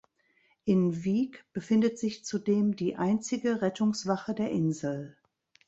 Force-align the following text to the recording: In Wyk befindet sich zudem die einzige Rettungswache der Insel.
In 0.65 1.03
Wyk 1.05 1.45
befindet 1.53 1.99
sich 1.99 2.25
zudem 2.25 2.75
die 2.75 2.95
einzige 2.95 3.61
Rettungswache 3.61 4.33
der 4.33 4.49
Insel. 4.49 5.15